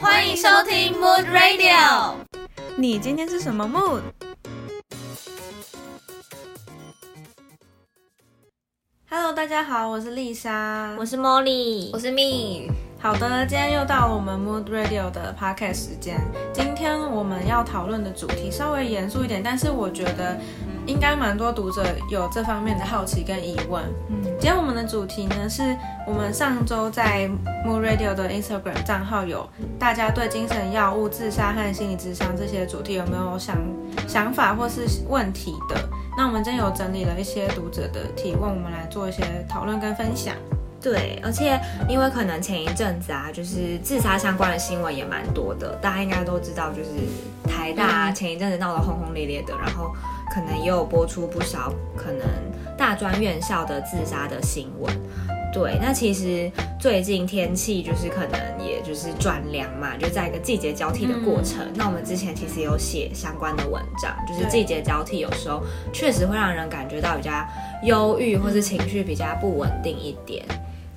[0.00, 2.14] 欢迎收听 Mood Radio。
[2.74, 3.68] 你今天是什么
[9.10, 12.72] mood？Hello，大家好，我是丽莎，我是 Molly，我是 Me。
[12.98, 16.18] 好的，今天又到了我们 Mood Radio 的 podcast 时间。
[16.50, 20.40] 今天我们要讨论的主题稍微严肃一点，但是我觉得
[20.90, 23.80] 应该蛮多读者有这方面的好奇跟疑问。
[24.08, 27.30] 嗯，今天我们的主题呢，是我们上周在
[27.64, 33.56] Mood Radio 的 Instagram 账号有大家对精神药物、自杀和心理智商这些主题有没有想
[34.08, 35.76] 想法或是问题的？
[36.18, 40.34] 那我们今天有整理了一些读者的提问，我们来做一些讨论跟分享。
[40.82, 46.90] 对，而且因为可能前一阵子啊，就是自杀相关的新闻也蛮多的，大家应该都知道，就是
[47.46, 49.94] 台大前一阵子闹得轰轰烈烈的，然后
[50.30, 52.26] 可能也有播出不少可能
[52.78, 54.92] 大专院校的自杀的新闻。
[55.52, 56.48] 对，那其实
[56.78, 61.66] 最近天气就是可能也就是转凉嘛，就在一个季节交替的过程。
[61.74, 65.60] 那我们之前其实有写相关的文章，就是季节交替有时候
[65.92, 67.32] 确实会让人感觉到比较
[67.82, 70.44] 忧郁，或是情绪比较不稳定一点。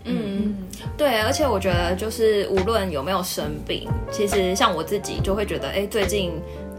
[0.03, 0.55] 嗯，
[0.95, 6.33] 对，而且我觉得就是无论有没有生病，其实像我自己就会觉得，哎，最近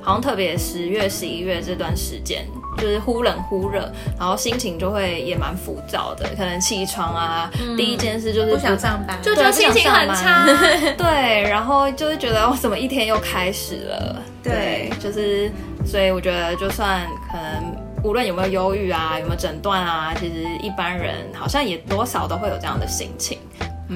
[0.05, 6.29] 好像特别十月、十一月这段时间，就是忽冷忽热，然后心情就会也蛮浮躁的。
[6.37, 10.45] 可能起床啊，第一件事就是不想上班，就觉得心情很差。
[10.97, 14.23] 对，然后就是觉得我怎么一天又开始了。
[14.43, 15.51] 对，就是
[15.85, 17.85] 所以我觉得就算可能。
[18.05, 23.39] 无论有没有忧郁啊，有没有诊断啊，其实一般人好像也多少都会有这样的心情。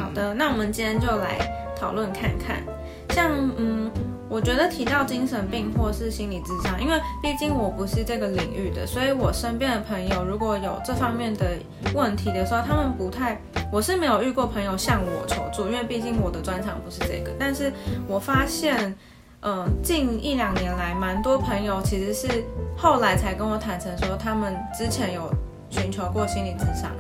[0.01, 1.37] 好的，那我们今天就来
[1.79, 2.63] 讨论看看。
[3.11, 3.91] 像嗯，
[4.29, 11.53] 我觉得提到精神病或是心理智商，因为毕竟我不是这个领域的，所以我身边的朋友如果有这方面的
[11.95, 13.41] 问题的时候，他们不太，
[13.73, 17.31] 我是没有遇过朋友向我求助，因为毕竟我的专长不是这个。
[17.39, 17.73] 但是
[18.07, 18.95] 我发现。
[19.41, 22.45] 嗯，近一两年来，蛮多朋友其实是
[22.77, 25.33] 后来才跟我坦诚说，他们之前有
[25.71, 26.91] 寻求过心理智商，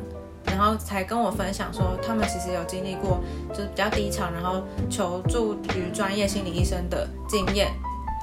[0.58, 3.20] 然后才跟我分享说，他们其实有经历过
[3.50, 7.68] 就是比较低潮，然后求助于专业心理医生的经验。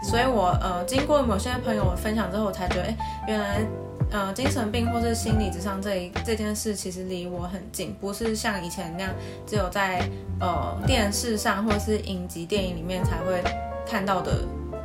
[0.04, 2.98] 所以，我呃经过某些朋友分享之后，我才觉得，哎，
[3.28, 3.66] 原来
[4.12, 9.14] 呃精神病或是心理之上这一这件事，其实离我很近，不是像以前那样
[9.48, 10.08] 只有在
[10.42, 13.42] 呃电视上或是影集电影里面才会。
[13.88, 14.40] 看到的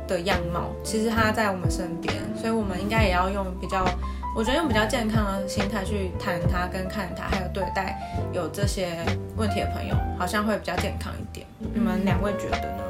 [0.07, 3.83] 的样貌，其实他在我们身边，所以我们应该也要用比较，
[4.33, 7.99] 我觉得用比较健康的心态去谈他跟看他，还有对待
[8.31, 8.87] 有这些
[9.35, 11.45] 问题的朋友，好像会比较健康一点。
[11.73, 12.83] 你们两位觉得呢？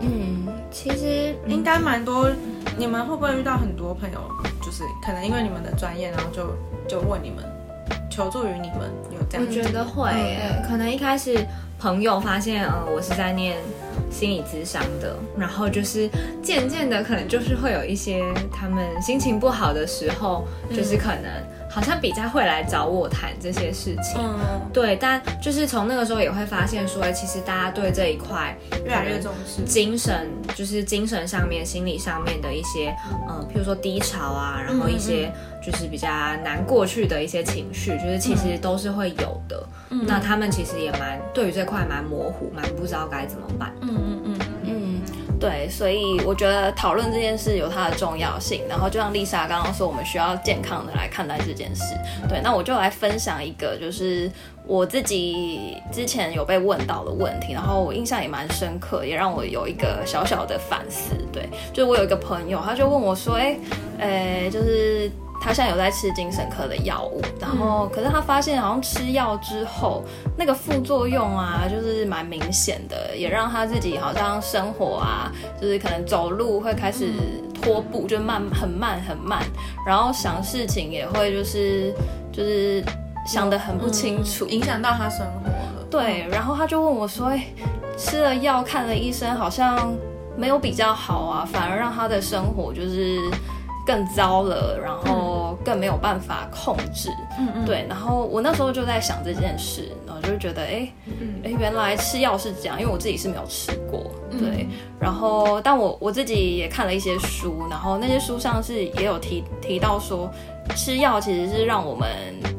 [0.00, 2.30] 嗯，其实应该蛮多，
[2.76, 4.20] 你们会不会遇到很多朋友，
[4.60, 6.56] 就是可能因为你们的专业，然后就
[6.88, 7.44] 就问你们
[8.10, 9.46] 求助于你们，有这样？
[9.46, 10.12] 我觉得会，
[10.68, 11.46] 可能一开始。
[11.78, 13.56] 朋友发现，呃，我是在念
[14.10, 16.10] 心理咨商的，然后就是
[16.42, 18.20] 渐渐的，可能就是会有一些
[18.52, 20.44] 他们心情不好的时候，
[20.74, 21.30] 就是可能
[21.70, 24.20] 好像比较会来找我谈这些事情。
[24.20, 24.38] 嗯，
[24.72, 32.94] 对，但就是从那个时候也会发现说，其实大家对这一块越来越重视，精神就是精神上面、心理上面的一些，
[33.28, 35.32] 嗯，譬如说低潮啊，然后一些
[35.64, 36.08] 就是比较
[36.44, 39.66] 难过去的一些情绪，就是其实都是会有的。
[40.06, 43.72] 那他们其实也蛮对于这块蛮模糊，蛮不知道该怎么办。
[43.80, 44.57] 嗯嗯嗯嗯，
[45.40, 48.62] 对，所以我觉得讨论这件事有它的重要性。
[48.68, 51.94] 然后就像丽莎刚刚说，我们需要健康的来看待这件事。
[52.28, 54.30] 对，那我就来分享一个，就是
[54.66, 61.14] 我自己之前有被问到的问题，然后我印象也蛮深刻，也让我有一个小小的反思。
[61.32, 63.56] 对，就是我有一个朋友，他就问我说，哎，
[63.98, 65.10] 呃，就是。
[65.40, 70.02] 他现在有在吃精神科的药物，然后可是他发现好像吃药之后，
[70.36, 77.12] 那个副作用啊，就是蛮明显的，也让他自己好像生活啊，就是可能走路会开始
[77.54, 79.42] 拖步，就慢很慢很慢，
[79.86, 81.94] 然后想事情也会就是
[82.32, 82.84] 就是
[83.26, 85.86] 想得很不清楚，影响到他生活了。
[85.88, 87.46] 对，然后他就问我说：“哎，
[87.96, 89.94] 吃了药看了医生，好像
[90.36, 93.18] 没有比较好啊，反而让他的生活就是。”
[93.88, 97.08] 更糟了，然后更没有办法控制，
[97.38, 100.92] 嗯嗯，对，然后我那时候就在想这件事，然后就觉得，哎，
[101.42, 104.68] 哎，原来吃药是这样，因为我自己是没有吃过，对，
[105.00, 110.30] 然后但我我自己也看了一些书，然后那些书上是也有提提到说，
[110.76, 112.08] 吃药其实是让我们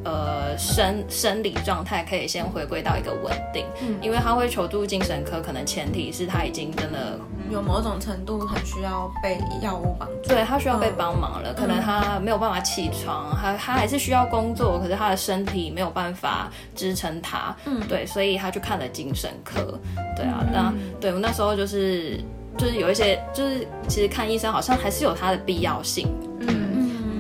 [0.04, 7.18] 呃生生理状态可以先回归到一个稳定，嗯因为他会求助精神科，可能前提是他已经真的
[7.50, 10.30] 有某种程度很需要被药物帮助。
[10.30, 19.80] 对他需要被嗯帮忙了，可能他没有办法起床，他他还是需要工作，可是他的身体没有办法支撑他，嗯对，所以他去看了精神科，
[20.16, 22.20] 对啊，那对我那时候就是
[22.58, 26.08] 就是有一些就是其实看医生好像还是有它的必要性，
[26.42, 26.59] 嗯。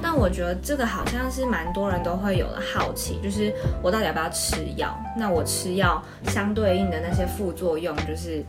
[0.10, 3.54] 嗯但我觉得这个好像是蛮多人都会有的好奇，就是
[3.84, 5.00] 我到底要不要吃药？
[5.16, 8.44] 那我吃药相对应的那些副作用，就是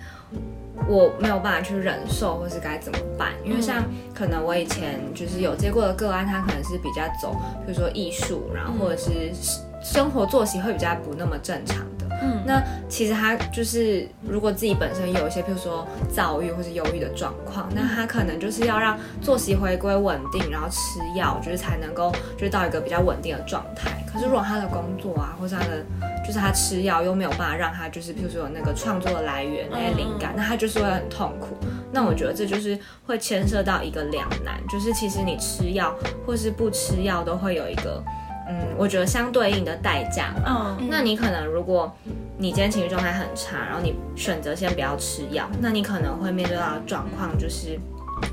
[0.89, 3.33] 我没有办法去忍受，或是该怎么办？
[3.45, 3.85] 因为像
[4.15, 7.37] 可能我以前就是有接过的个案，他可能是比较走，
[7.67, 9.31] 比如说艺术，然后或者是
[9.83, 11.90] 生活作息会比较不那么正常的。
[12.23, 24.05] 嗯那其实他就是，如果自己本身有一些，譬如说躁郁或是忧郁的状况，那他可能就是要让作息回归稳定，然后吃药，就是才能够就是到一个比较稳定的状态。
[24.13, 25.85] 可是如果他的工作啊，或是他的
[26.27, 31.57] 就是他吃药又没有办法让他就是譬如说有那个创作的来源那些灵感，那他就是会很痛苦。
[31.93, 35.95] 那我觉得这就是会牵涉到一个两难，就是其实你吃药
[36.27, 38.03] 或是不吃药都会有一个。
[38.51, 41.91] 嗯，我觉得相对应的代价嘛嗯那你可能如果
[42.37, 47.79] 你今天情绪状态很差，然后你选择先不要吃药，那你可能会面对到的状况就是。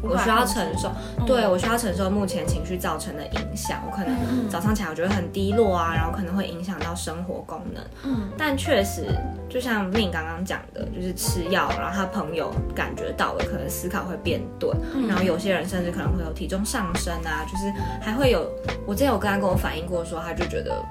[0.01, 0.92] 我需要承受，
[1.25, 3.81] 对我需要承受目前情绪造成的影响。
[3.86, 7.84] 我可能早上起来我觉得很低落啊，然后可能会影响到生活功能。
[8.04, 9.06] 嗯但确实，
[9.50, 14.75] 就像命刚刚讲的，就是吃药，然后他朋友感觉到了，可能思考会变钝，
[15.07, 18.50] 然后有些人甚至可能会有体重上升啊，就是还会有，
[18.86, 20.83] 我之前有跟他跟我反映过说，他就觉得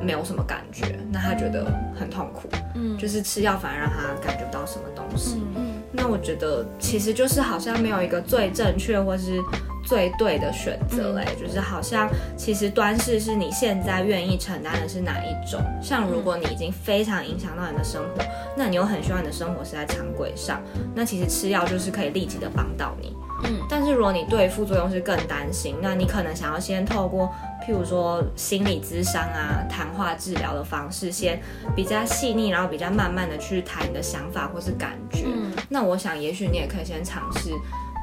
[0.00, 5.42] 没有什么感觉，那他觉得很痛苦，嗯就是吃药反而让他感觉不到什么东西。
[5.54, 9.40] 嗯那我觉得其实就是好像没有一个最正确或是
[9.86, 15.60] 最对的选择哎、就是好像其实端视是你现在愿意承担的是哪一种。
[15.82, 18.24] 像如果你已经非常影响到你的生活，
[18.56, 20.60] 那你又很希望你的生活是在常轨上，
[20.94, 23.14] 那其实吃药就是可以立即的帮到你。
[23.44, 27.32] 嗯但是如果你对副作用是更担心，那你可能想要先透过
[27.66, 31.40] 譬如说心理咨商啊、谈话治疗的方式，先
[31.74, 35.24] 比较细腻，然后比较慢慢的去谈你的想法或是感觉。
[35.26, 37.50] 嗯那我想，也许你也可以先尝试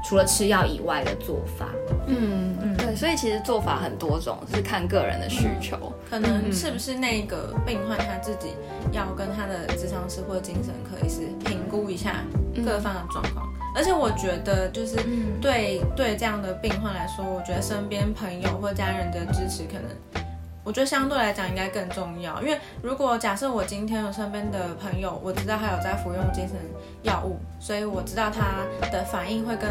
[0.04, 1.68] 除了吃药以外的做法。
[2.08, 5.94] 嗯嗯，对，所以其实做法很多种，是看个人的需求。
[6.10, 8.48] 可能是不是那个病患他自己
[8.92, 12.26] 要跟他的咨商师或者精神科医师评估一下
[12.66, 13.48] 各方的状况。
[13.76, 14.98] 而且我觉得，就是
[15.42, 20.24] 对对这样的病患来说，我觉得身边朋友或家人的支持，可能
[20.64, 22.42] 我觉得相对来讲应该更重要。
[22.42, 26.56] 因为如果假设我今天有身边的朋友，我知道他有在服用精神
[27.04, 29.70] 药物，所以我知道他的反应会跟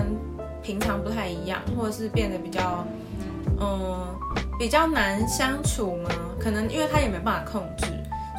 [0.62, 2.84] 平常不太一样，或者是变得比较
[3.60, 4.14] 嗯
[4.58, 6.10] 比较难相处吗？
[6.40, 7.86] 可能因为他也没办法控制，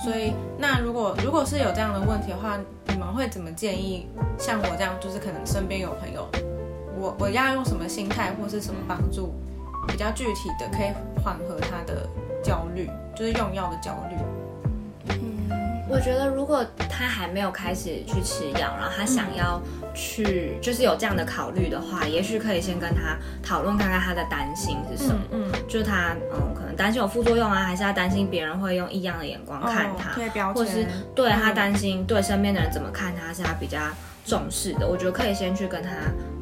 [0.03, 2.63] 所以那如果如果是有这样的问题的话，你
[3.05, 4.07] 们会怎么建议？
[4.37, 6.27] 像我这样，就是可能身边有朋友，
[6.95, 9.33] 我我要用什么心态或是什么帮助，
[9.87, 12.07] 比较具体的可以缓和他的
[12.43, 14.15] 焦虑，就是用药的焦虑。
[15.91, 19.61] 我觉得，如果他还没有开始去吃药，然后他想要
[19.93, 25.19] 去，就是有这样的考虑的话，也许可以先跟他讨论看看他的担心是什么。
[25.31, 33.77] 嗯，就是他，嗯，可能担心有副作用啊，还是他担心别人会用异样的眼光看他，贴标或是签，对他担心对身边的人怎么看他，是他比较
[34.25, 34.87] 重视的。
[34.87, 35.89] 我觉得可以先去跟他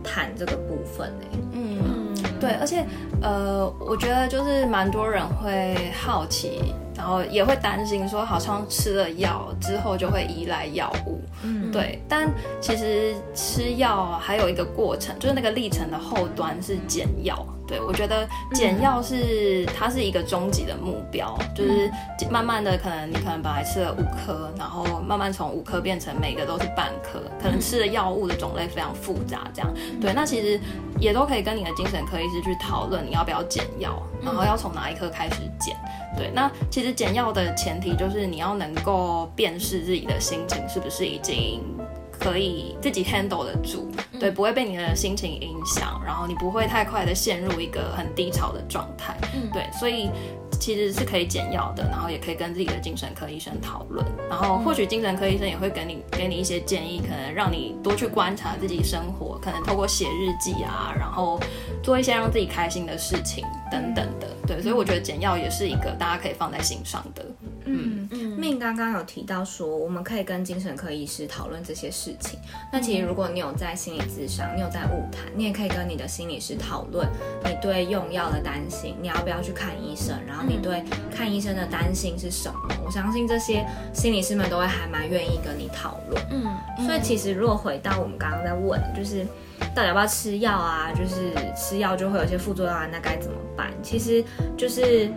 [0.03, 1.11] 谈这个部分
[1.53, 2.85] 嗯，对，而且
[3.19, 11.21] 呃，我觉得就是蛮多人会好奇，然后也会担心说，好像吃了药之后就会依赖药物。
[11.43, 12.29] 嗯，对，但
[12.59, 17.45] 其实吃药还有一个过程，就是那个历程的后端是减药。
[17.65, 21.89] 对我觉得减药是、它是一个终极的目标，就是
[22.27, 29.71] 慢慢的可能你可能本来吃了五颗，然后慢慢从五颗变成每个都是半颗，可能吃的药物的种类非常复杂，这样。
[30.01, 30.59] 对，那其实
[30.99, 35.77] 也都可以跟你的精神科医师去讨论你要不要减药，然后要从哪一颗开始减。
[36.17, 41.61] 对，那其实简要的前提就是你要能够辨识自己的心情是不是已经
[42.19, 49.17] 可以自己 handle 得住，对，不会被你的心情影响，然后你不会太快的陷入一个很低潮的状态，
[49.53, 50.09] 对，所以
[50.59, 61.39] 其实是可以减药的，然后也可以跟自己的精神科医生讨论，然后或许精神科医生也会给你给你一些建议，可能让你多去观察自己生活，可能透过写日记啊，然后
[61.81, 67.25] 做一些让自己开心的事情等等的，对，所以我觉得减药也是一个大家可以放在心上的。
[67.65, 68.09] 嗯。
[68.11, 68.29] 嗯。
[68.39, 72.39] 命刚刚有提到说，我们可以跟精神科医师讨论这些事情。
[72.71, 77.07] 那其实如果你有在心理咨商，你有在物谈，你也可以跟你的心理师讨论
[77.43, 82.75] 你对用药的担心，你要不要去看医生，然后你对看医生的担心是什么？
[82.85, 86.23] 我相信这些心理师们都会还蛮愿意跟你讨论。
[86.31, 89.25] 嗯，所以其实如果回到我们刚刚在问，就是
[89.75, 90.91] 到底要不要吃药啊？
[90.93, 93.71] 就是吃药就会有一些副作用啊，那该怎么办？
[93.81, 94.23] 其实
[94.57, 95.11] 就是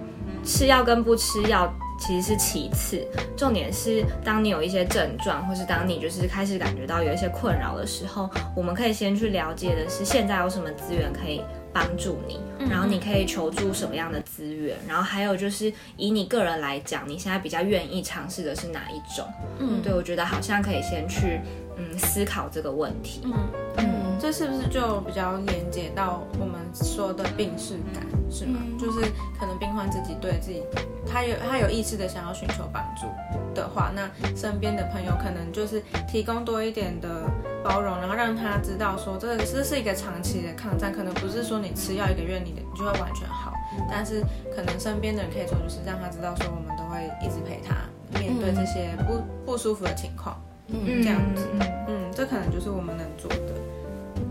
[0.44, 1.72] 吃药跟不吃药
[2.04, 3.06] 其实是其次，
[3.37, 11.40] 重点是当你有一些症状，或是当你就是开始感觉到有一些困扰的时候，我们可以先去了解的是现在有什么资源可以
[11.73, 19.25] 帮助你，然后你可以求助什么样的资源，然后还有就是以你个人来讲，你现在比较愿意尝试的是哪一种？
[19.61, 21.40] 嗯对我觉得好像可以先去
[21.76, 23.21] 嗯思考这个问题。
[23.26, 23.32] 嗯
[23.76, 28.61] 嗯这是不是就比较连接到我们说的病视感，是吗？
[28.62, 28.79] 嗯。
[28.79, 29.00] 就是
[29.37, 30.62] 可能病患自己对自己，
[31.05, 33.09] 他有他有意识的想要寻求帮助
[33.52, 37.29] 的话，那身边的朋友可能就是提供多一点的
[37.64, 43.52] 包容，然后让他知道说这个这是一个长期的抗战，可能不是说你吃药一个月你的你就会完全好，
[43.91, 44.23] 但是
[44.55, 47.75] 可能身边的人可以做就是让他知道说我们都会一直陪他
[48.21, 51.02] 面对这些不不舒服的情况，嗯。
[51.02, 51.45] 这样子。
[51.55, 53.52] 嗯嗯，这可能就是我们能做的。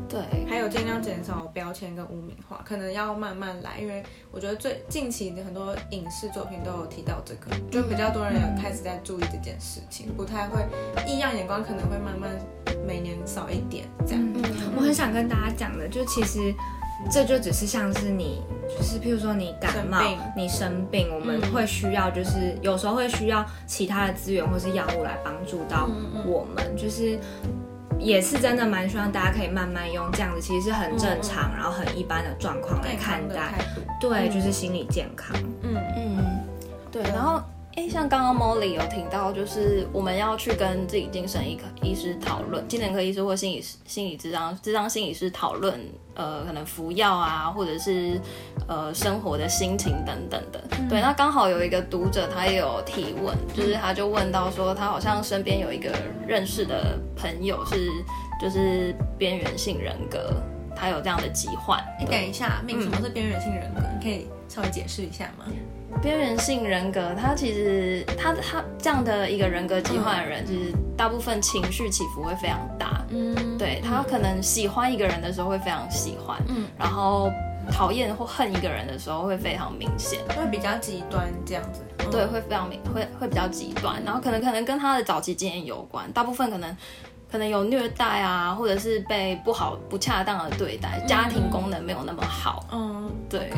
[0.07, 0.19] 对，
[0.49, 10.65] 还有尽量减少标签跟污名化，可能要慢慢来，因为我觉得最近期的很多影视作品都有提到这个，就比较多人有开始在注意这件事情，不太会
[11.07, 12.29] 异样眼光可能会慢慢
[12.85, 14.21] 每年少一点这样。
[14.35, 14.43] 嗯，
[14.75, 16.53] 我很想跟大家讲的，就其实
[17.09, 27.17] 这就只是像是你，就是譬如说你感冒生，你生病，我们嗯会需要，就是有时候会需要其他的资源或是药物来帮助到嗯我们，就是。
[27.99, 33.53] 也是真的蛮希望大家可以慢慢用这样子，其实是很正常，然后很一般的状况来看待
[33.99, 35.35] 对，就是心理健康。
[35.61, 36.39] 嗯嗯，
[36.91, 37.41] 对，然后。
[37.77, 45.79] 诶，像刚刚 Molly 有听到，就是我们要去跟自己精神医科医师讨论，精神科医师或心理师、心理智商、智商心理师讨论，
[46.13, 48.19] 呃，可能服药啊，或者是
[48.71, 50.63] 呃生活的心情等等的。
[50.89, 55.91] 对，那刚好有一个读者他也有提问，就是他就问到说，他好像身边有一个
[56.25, 57.91] 认识的朋友是
[58.41, 60.33] 就是边缘性人格，
[60.73, 61.79] 他有这样的疾患。
[61.99, 63.81] 哎，对等一下，命什么是边缘性人格？
[63.99, 65.43] 你可以稍微解释一下吗？
[66.01, 73.05] 边缘性人格，他其实他他这样的一个人格疾患的人，其实大部分情绪起伏会非常大。
[73.09, 77.29] 嗯，对他可能喜欢一个人的时候会非常喜欢，嗯然后
[77.69, 80.19] 讨厌或恨一个人的时候会非常明显。
[80.29, 81.81] 会比较极端这样子。
[81.99, 86.75] 嗯对，，会非常明，会会比较极端，然后可能可能跟他的早期经验有关，大部分可能
[87.31, 92.65] 可能有虐待啊，或者是被不好不恰当的对待，家庭功能没有那么好。
[92.71, 93.51] 嗯，对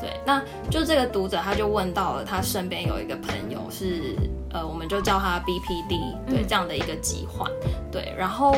[0.00, 4.16] 对，那就这个读者他就问到了，他身边有一个朋友是
[4.52, 7.50] 呃，我们就叫他 BPD，对、这样的一个疾患，
[7.90, 8.54] 对，然后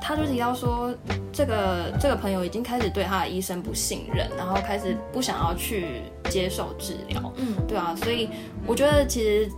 [0.00, 0.94] 他就提到说，
[1.32, 8.30] 这个这个朋友已经开始对他的医生不信任，然后开始不想要去接受治疗，嗯，对啊，所以
[8.66, 9.50] 我觉得其实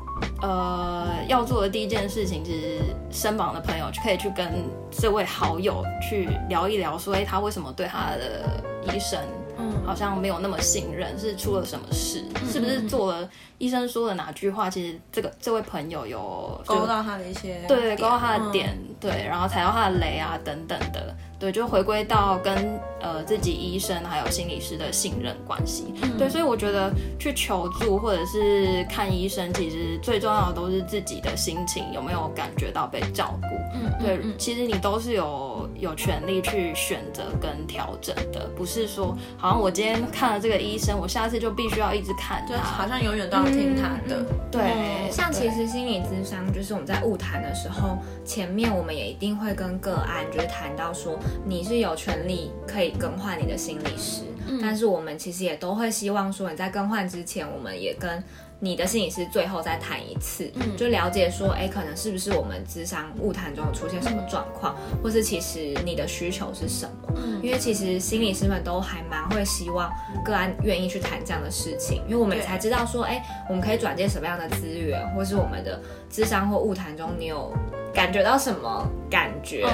[0.42, 2.78] 呃要做的第一件事情，其实
[3.10, 4.50] 身旁的朋友就可以去跟
[4.90, 9.39] 这位好友去聊一聊，说，哎，他为什么对他的医生嗯
[9.86, 12.24] 好像没有那么信任，是出了什么事？
[12.50, 14.68] 是不是做了医生说的哪句话？
[14.70, 25.94] 其实这个这位朋友有就勾到他的一些对对勾到他的嗯点，对，然后踩到他的雷啊等等的，对，就回归到跟呃自己医生还有心理师的信任关系。
[26.02, 33.56] 嗯对，所以我觉得去求助或者是看医生，其实最重要的都是自己的心情有没有感觉到被照顾。
[33.72, 42.86] 嗯，对，嗯其实你都是有有权利去选择跟调整的，不是说好像我今天看了这个医生，我下次就必须要一直看就好。
[42.86, 44.20] 像永远都要听他的。
[44.20, 54.22] 嗯对，像其实心理咨商，就是我们在物谈的时候，前面我们也一定会跟个案就是谈到说，你是有权利可以更换你的心理师，
[54.60, 58.22] 但是我们其实也都会希望说，你在更换之前，我们也跟
[58.62, 67.18] 你的心理师最后再谈一次，就了解说，哎，可能是不是我们智商误谈中有出现什么状况，或是其实你的需求是什么？
[67.42, 69.90] 因为其实心理师们都还蛮会希望
[70.22, 77.50] 个案愿意去谈这样的事情，因为我们也才知道说，哎，我们可以转接什么样的资源，或是我们的智商或物谈中，你有
[77.94, 79.66] 感觉到什么感觉？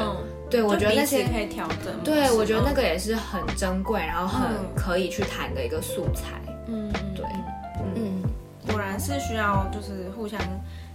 [0.46, 1.92] 嗯，对我觉得那些可以调整。
[2.04, 6.40] 对，我觉得那嗯个也是很珍贵，然后很嗯可以去谈的一个素材。
[6.66, 7.24] 嗯，嗯对，
[7.94, 8.22] 嗯，
[8.68, 10.40] 果然是需要就是互相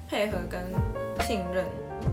[0.10, 0.62] 配合跟
[1.26, 1.66] 信任，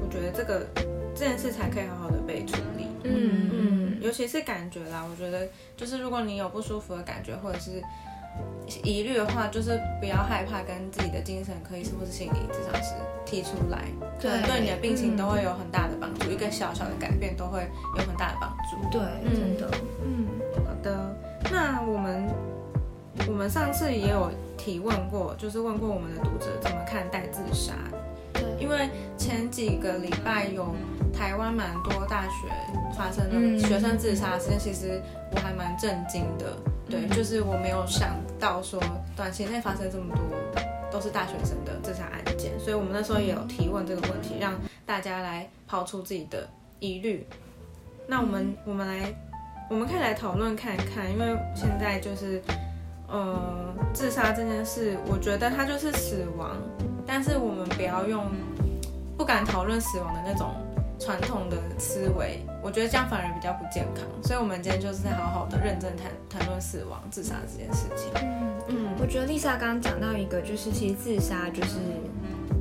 [0.03, 0.67] 我觉得这个
[1.15, 2.87] 这件事才可以好好的被处理。
[3.05, 7.83] 嗯嗯，尤其是感觉啦，我觉得就是如果你有不舒服的感觉，或者是
[8.85, 13.85] 疑虑的话，就是不要害怕跟自己的精神科医师或是心理咨商师提出来，
[14.21, 14.61] 可能对。
[14.61, 17.67] 你的病情都会有很大的帮助，一个小小的改变都会
[17.97, 18.77] 有很大的帮助。
[18.91, 19.01] 对，
[19.35, 19.71] 真的，
[20.05, 20.27] 嗯，
[20.67, 21.17] 好的，
[21.51, 22.29] 那我们
[23.27, 27.73] 我们上次也有提问过，就是问过我们的读者怎么看待自杀，
[28.35, 30.75] 对，因为前几个礼拜有
[31.11, 32.49] 台湾蛮多大学
[32.95, 33.57] 发生嗯。
[33.57, 35.01] 的学生自杀事件，其实
[35.33, 36.55] 我还蛮震惊的。
[36.89, 38.81] 对，就是我没有想到说
[39.15, 46.49] 短期内发生这么多都是大学生的自杀案件，所以我们那时候也有提问这个问题，让大家来抛出自己的
[46.81, 47.27] 疑虑。
[48.07, 49.15] 那我们我们来，
[49.69, 52.43] 我们可以来讨论看看，因为现在就是，
[53.07, 56.57] 呃，自杀这件事，我觉得它就是死亡，
[57.07, 58.25] 但是我们不要用
[59.19, 60.55] 不敢讨论死亡的那种
[60.99, 64.05] 传统的思维，我觉得这样反而比较不健康。
[64.23, 68.11] 所以，我们今天就是好好的认真谈谈论死亡、自杀这件事情。
[68.15, 71.77] 嗯嗯我觉得丽莎刚刚讲到一个，就是其实自杀就是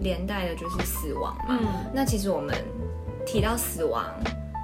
[0.01, 1.57] 连带的就是死亡嘛。
[1.59, 2.55] 嗯那其实我们
[3.25, 4.05] 提到死亡，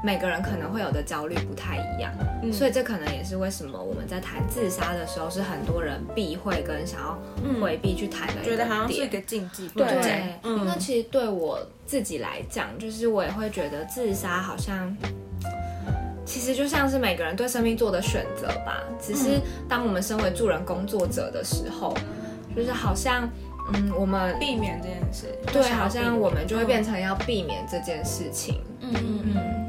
[0.04, 2.52] 每个人可能会有的焦虑不太一样，嗯。
[2.52, 7.18] 所以这可能也是为什么我们在谈自杀的时候，是很多人避讳跟想要
[7.62, 10.66] 回避去谈的一个觉得好像是一点个禁忌，对，嗯。
[10.66, 14.96] 那其实对我自己来讲，就是我也会觉得自杀好像，
[16.26, 18.84] 其实就像是每个人对生命做的选择吧。
[19.02, 21.96] 只是当我们身为助人工作者的时候，
[22.54, 23.30] 就是好像，
[23.74, 25.28] 嗯，我们避免这件事。
[25.52, 28.62] 对，好像我们就会变成要避免这件事情。
[28.82, 29.34] 嗯嗯。
[29.36, 29.64] 嗯。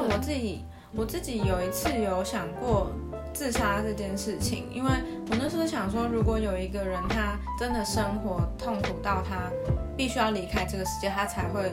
[0.00, 0.64] 那我自己
[0.94, 2.92] 我自己有一次有想过
[3.34, 4.90] 自杀这件事情，因为
[5.28, 9.50] 我那时候想说，如果有一个人他真的生活痛苦到他
[9.96, 11.72] 必须要离开这个世界，他才会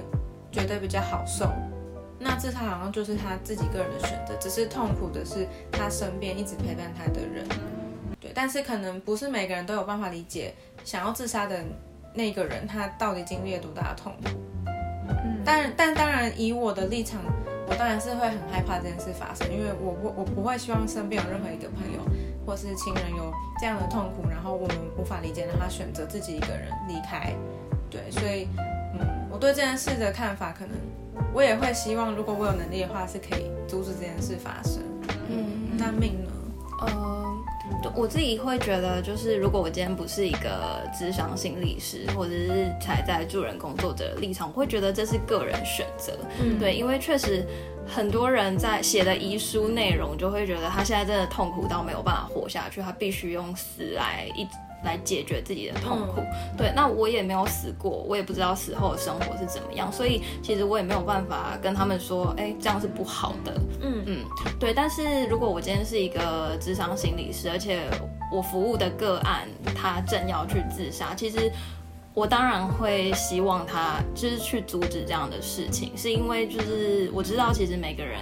[0.52, 1.52] 觉得比较好受。
[2.18, 7.48] 那自杀好像就是他自己个人的选择，只是痛苦的是他身边一直陪伴他的人。
[8.20, 10.52] 对，但是可能不是每个人都有办法理解
[10.84, 11.64] 想要自杀的
[12.12, 14.30] 那个人他到底经历了多大的痛苦。
[15.08, 17.22] 嗯但但当然，以我的立场，
[17.76, 22.00] 我当然是会很害怕这件事发生，因为我不我不会希望身边有任何一个朋友
[22.46, 23.30] 或是亲人有
[23.60, 27.36] 这样的痛苦，然后我们无法理解，让他选择自己一个人离开。
[27.90, 28.48] 对，所以
[28.98, 30.78] 嗯，我对这件事的看法，可能
[31.34, 34.82] 我也会希望，如果我有能力的话，是可以阻止这件事发生。
[35.28, 36.32] 嗯，那命呢？
[36.80, 37.25] 呃，对
[37.96, 46.14] 我自己会觉得，就是如果我今天不是一个智商心理师，或者是才在助人工作者的立场，我会觉得这是个人选择。
[46.42, 47.46] 嗯对，因为确实
[47.88, 54.46] 很多人在写的遗书内容，就会觉得他现在真的痛苦到没有办法活下去，他必须用死来一
[54.84, 56.22] 来解决自己的痛苦。
[56.58, 63.54] 对，那我也没有死过，我也不知道死后的生活是怎么样，所以其实我也没有办法跟他们说，哎，这样是不好的。
[63.82, 64.26] 嗯嗯，
[64.60, 64.74] 对。
[64.74, 67.90] 但是如果我今天是一个智商心理师，而且
[68.32, 71.52] 我服务的个案他正要去自杀，其实
[72.14, 78.20] 我当然会希望他就是去阻止这样的事情，是因为就是我知道其实每个人。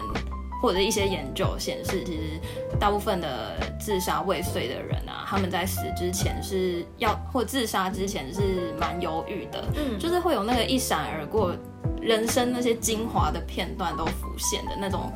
[0.63, 2.39] 或者一些研究显示，其实
[2.79, 11.53] 大部分的自杀未遂的人啊，他们在死之前是要或自杀之前是蛮犹豫的，嗯就是会有那个一闪而过
[12.01, 15.11] 人生那些精华的片段都浮现的那种，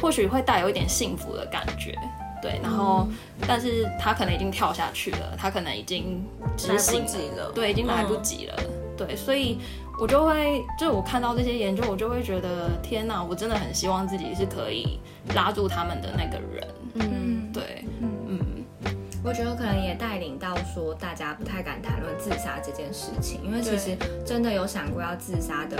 [0.00, 1.98] 或许会带有一点幸福的感觉。
[2.40, 3.08] 对，然后，
[3.48, 6.24] 但是他可能已经跳下去了，他可能已经
[6.56, 8.54] 执行了对，已经来不及了，
[8.96, 9.58] 对，所以
[10.00, 15.00] 我就会，就我看到这些研究，我就会觉得，天哪，我真的很希望自己是可以
[15.34, 18.08] 拉住他们的那个人，嗯，对，嗯。
[18.28, 18.64] 嗯，
[19.24, 25.76] 我觉得可能也带领到说大家不太敢谈论自杀这件事情，因为其实真的有想过要自杀的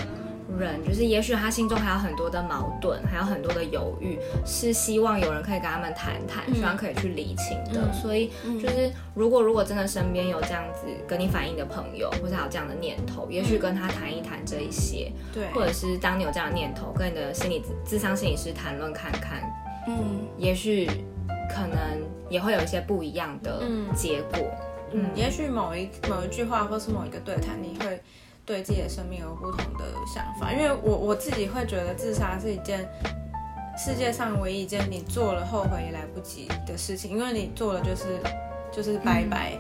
[0.57, 7.81] 人，就是也许他心中还有很多的矛盾，还有很多的犹豫，是希望有人可以跟他们谈谈，希望可以去理清的。
[7.83, 7.93] 嗯。
[7.93, 8.31] 所以
[8.61, 19.43] 就是如果如果真的身边有这样子跟你反映的朋友，或者还有这样的念头，也许跟他谈一谈这一些，对，或者是当你有这样的念头，跟你的心理智商心理师谈论看看，
[19.87, 20.87] 嗯，也许
[21.51, 23.87] 可能也会有一些不一样的嗯。
[23.95, 24.41] 结果。
[24.91, 28.01] 嗯，也许某一某一句话或是某一个对谈，你会
[28.49, 30.51] 对自己的生命有不同的想法。
[30.51, 32.89] 因为我我自己会觉得自杀是一件
[33.77, 38.19] 世界上唯一一件你做了后悔也来不及的事情，因为你做了就是
[38.73, 39.53] 就是拜拜，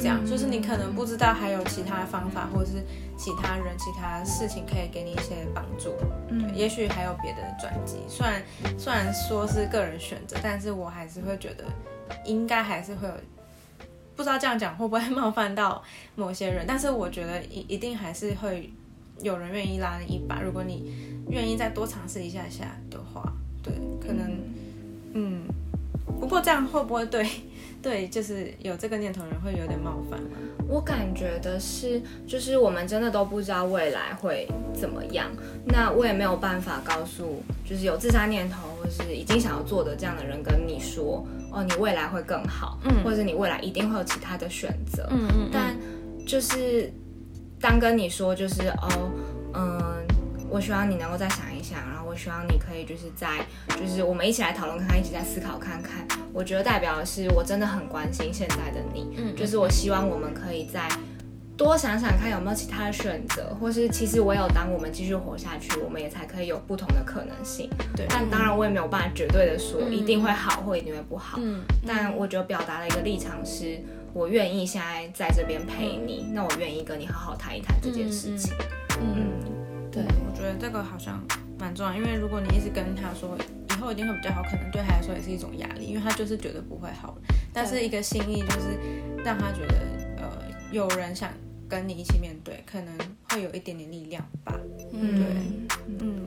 [0.00, 2.84] 这样、就是你可能不知道还有其他方法或者是
[3.16, 5.94] 其他人、其他事情可以给你一些帮助。
[6.28, 7.98] 嗯也许还有别的转机。
[8.08, 8.42] 虽然
[8.76, 11.64] 虽然说是个人选择，但是我还是会觉得
[12.24, 13.14] 应该还是会有，
[14.16, 15.82] 不知道这样讲会不会冒犯到
[16.14, 18.70] 某些人， 但是我觉得一一定还是会
[19.20, 20.92] 有人愿意拉你一把，如果你
[21.28, 24.30] 愿意再多尝试一下下的话，对，可能
[25.14, 25.42] 嗯，
[26.20, 27.26] 不过这样会不会对
[27.82, 30.38] 对，就是有这个念头的人会有点冒犯吗？
[30.68, 35.26] 我感觉的是，就是我们真的都不知道未来会怎么样。
[35.66, 45.08] 那我也没有办法告诉，就是有自杀念头或是已经想要做的这样的人跟你说，哦，你未来会更好，嗯或者你未来一定会有其他的选择。
[45.10, 45.76] 嗯嗯但
[46.24, 46.90] 就是
[47.60, 49.10] 当跟你说，就是哦，
[49.54, 50.06] 嗯，
[50.48, 53.26] 我希望你能够再想一想，然后我希望你可以就是在，
[53.70, 56.06] 就是我们一起来讨论看看，一起在思考看看。
[56.30, 60.86] 我觉得代表的是我真的很关心现在的你，嗯就是我希望我们可以再
[61.56, 67.70] 多想想看有没有其他的选择，或是其实唯有当我们继续活下去，我们也才可以有不同的可能性。
[67.96, 71.38] 对但当然我也没有办法绝对的说嗯一定会好或一定会不好。
[71.40, 73.80] 嗯但我觉得表达的一个立场是，
[74.12, 78.52] 我愿意现在在这边陪你，那我愿意跟你好好谈一谈这件事情。
[79.00, 81.18] 嗯，对，我觉得这个好像
[81.62, 83.38] 蛮重要，因为如果你一直跟他说
[83.70, 87.16] 以后一定会比较好，可能对他来说也是一种压力，因为他就是觉得不会好。
[87.52, 88.76] 但是一个心意就是
[89.24, 89.76] 让他觉得
[90.16, 90.28] 呃
[90.72, 91.30] 有人想
[91.68, 92.92] 跟你一起面对，可能
[93.30, 94.58] 会有一点点力量吧。
[94.92, 95.68] 嗯，
[96.00, 96.26] 嗯，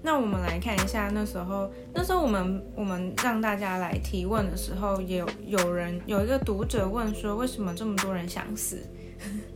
[0.00, 8.78] 那我们来看一下那时候，那时候我们我们让大家来提问的时候，也有有人有一个读者问说，为什么这么多人想死？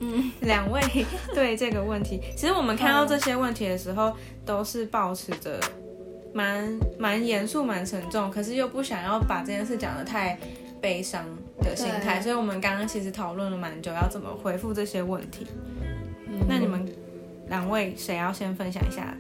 [0.01, 0.81] 嗯，两位
[1.35, 5.59] 对这个问题， 其实我们看到这些问题的时候，都是保持着
[6.33, 10.39] 蛮蛮严肃、蛮沉重，可是又不想要把这件事讲得太
[10.81, 11.25] 悲伤
[11.61, 15.47] 的心态，所以我们刚刚其实讨论了蛮久，要怎么回复这些问题。
[16.49, 16.87] 那你们
[17.49, 19.17] 两位谁要先分享一下？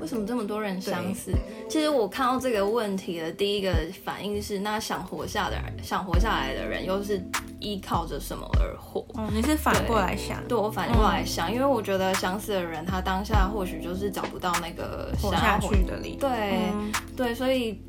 [0.00, 1.32] 为什么这么多人想死？
[1.68, 7.20] 其实我看到这个问题的第一个反应是，那想活下的人，想活下来的人又是
[7.60, 9.00] 依靠着什么而活？
[9.14, 16.18] 哦，你是反过来想，对我反过来想，因为我觉得想死的人，他当下或许就是找不到那个活下去的理由。
[16.20, 16.92] 对、嗯。
[17.16, 17.80] 对，所以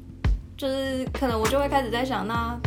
[0.56, 2.58] 就是可能我就会开始在想，那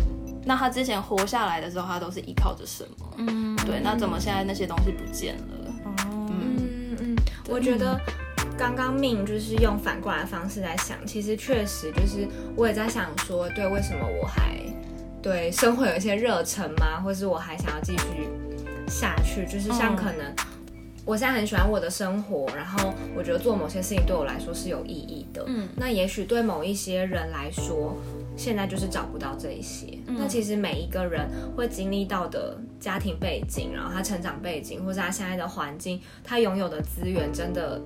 [0.45, 3.07] 那他之前活下来的时候，他都是依靠着什么？
[3.17, 5.45] 嗯，对，那怎么现在那些东西不见了？
[5.87, 6.97] 哦，嗯。
[7.01, 7.17] 嗯，
[7.49, 7.99] 我觉得
[8.61, 14.55] 刚刚命就是用反过来的方式在想，其实确实就是我也在想说，对，为什么我还
[15.23, 17.01] 对生活有一些热忱吗？
[17.03, 18.29] 或是我还想要继续
[18.87, 19.47] 下去？
[19.47, 20.35] 就是像嗯可能。
[21.07, 25.43] 我现在很喜欢我的生活，然后我觉得做某些事情对我来说是有意义的。
[25.47, 27.97] 嗯那也许对某一些人来说，
[28.37, 29.99] 现在就是找不到这一些。
[30.07, 37.81] 那其实每一个人会经历到的家庭背景，然后他成长背景，或者他现在的环境，他拥有的资源，真的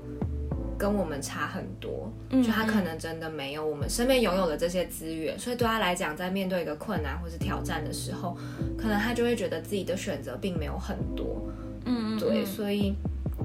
[0.78, 2.10] 跟我们差很多。
[2.30, 8.36] 就他可能真的没有我们身边拥有的这些资源，所以对他来讲，在面对一个困难或是挑战的时候，
[8.76, 11.46] 可能他就会觉得自己的选择并没有很多。
[11.84, 12.94] 嗯嗯，对，嗯所以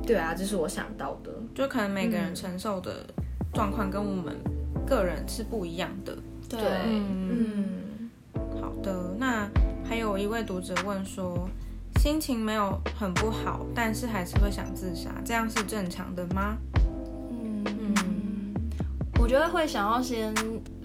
[0.06, 1.32] 对啊，这是我想到的。
[1.54, 3.06] 就可能每个人承受的
[3.54, 4.36] 状况跟我们
[4.88, 6.18] 个人是不一样的。
[6.48, 8.10] 对嗯，
[8.60, 9.48] 好的，那
[9.88, 11.48] 还有一位读者问说，
[12.00, 16.58] 心情没有很不好，但是还是会想自杀，这样是正常的吗？
[17.80, 18.54] 嗯，
[19.20, 20.34] 我觉得会想要先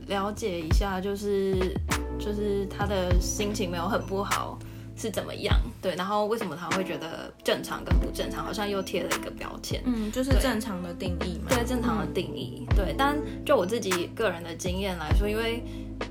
[0.06, 1.74] 了解一下，就是
[2.18, 4.58] 就是他的心情没有很不好
[4.96, 9.82] 是怎么样，对，然后为什么他会觉得正常跟不正常，好像又贴了一个标签。
[9.86, 11.46] 嗯，就是正常的定义嘛。
[11.48, 15.64] 对正常的定义，对，但就我自己个人的经验来说，因为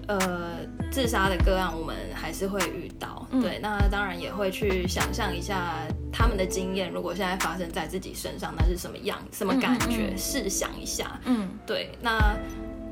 [0.07, 0.57] 呃
[0.91, 5.75] 自杀的个案我们还是会遇到，对，那当然也会去想象一下
[6.13, 10.11] 他们的经验，如果现在发生在自己身上，那是什么样，什么感觉？
[10.11, 10.17] 嗯嗯。
[10.17, 11.49] 试想一下，嗯。
[11.65, 12.37] 对，那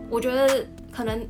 [0.10, 1.26] 我觉得可能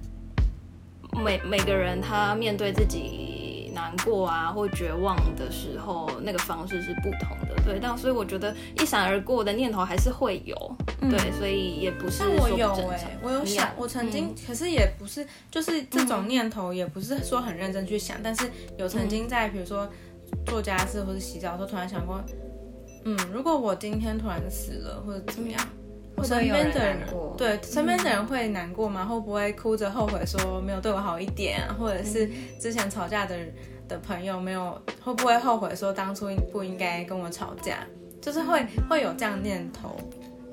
[1.23, 7.80] 每每个人他面对自己难过啊或绝望的时候，那个方式是不同的，对。
[7.82, 10.56] 但所以我觉得一闪而过的念头还是会有，
[10.99, 13.10] 对，所以也不是但说我有哎、不正常。
[13.21, 19.89] 我有想，我曾经，可是也不是，就是这种念头也不是说很认真去想，但是有曾经在比如说
[20.46, 22.22] 做家事或者洗澡的时候，突然想过，
[23.06, 25.60] 嗯，如果我今天突然死了或者怎么样，
[26.15, 26.98] 我身边的人
[27.38, 29.06] 对身边的人会难过吗？
[29.06, 33.36] 会不会哭着后悔说没有对我好一点啊，或者是之前吵架的
[33.88, 37.80] 的朋友没有会不会后悔说当初不应该跟我吵架？
[38.22, 39.96] 就是会会有这样念头。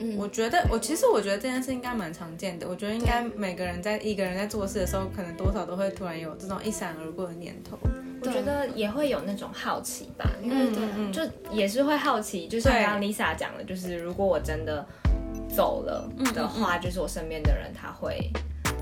[0.00, 2.68] 嗯我觉得我其实我觉得这件事应该蛮常见的。
[2.68, 7.76] 我觉得应该每个人在一个人在做事的时候，可能多少都会突然有这种一闪而过的念头。
[8.20, 12.82] 我觉得也会有那种好奇吧，因为嗯嗯就也是会好奇，就像对。
[12.82, 14.84] 刚刚 Lisa 讲的，就是如果我真的
[15.48, 18.30] 走了的话，就是我身边的人他会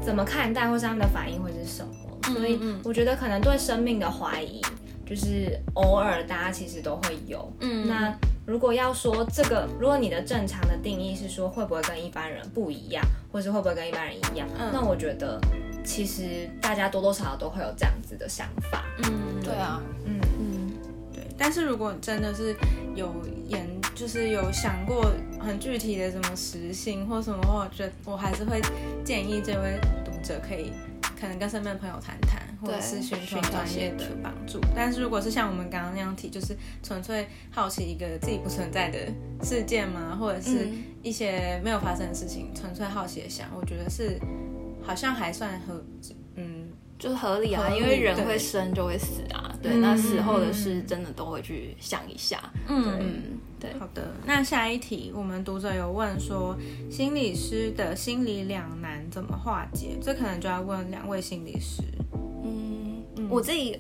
[0.03, 1.93] 怎么看待，或是他们的反应会是什么。
[2.35, 4.61] 所以我觉得可能对生命的怀疑，
[5.07, 7.53] 就是偶尔大家其实都会有。
[7.61, 7.87] 嗯。
[7.87, 8.13] 那
[8.45, 14.71] 如果要说这个，如果你的正常的定义是说会不会跟一般人不一样，或是会不会跟一般人一样，嗯。
[14.73, 15.41] 那我觉得
[15.87, 18.85] 其实大家多多少少都会有这样子的想法。
[19.05, 20.73] 嗯，对啊，嗯，嗯，
[21.15, 21.23] 对。
[21.39, 22.55] 但是如果你真的是
[22.95, 23.15] 有
[23.47, 28.61] 研，就是有想过很具体的什么实行或什么话，我觉得我还是会
[29.05, 30.73] 建议这位读者可以。
[31.19, 34.61] 可能跟身边的朋友谈谈，或者是寻求专业的帮助。
[34.75, 38.99] 但是如果是像我们刚刚那样提，就是纯粹好奇一个自己不存在的
[39.43, 44.21] 事件嘛，或者是嗯一些没有发生的事情，纯粹好奇的想，我觉得是
[44.87, 45.85] 好像还算合，
[46.37, 46.69] 嗯，
[46.99, 53.23] 就是合理啊，理因为人会生就会死啊，对，嗯那死后的嗯事真的都会去想一下，嗯嗯，
[53.59, 56.57] 对，好的，那下一题，我们读者有问说，
[56.91, 59.99] 心理师的心理两难怎么化解？
[60.01, 61.83] 这可能就要问两位心理师。
[62.45, 63.79] 嗯，我自己